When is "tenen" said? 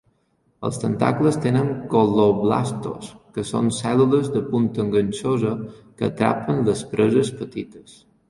1.41-1.67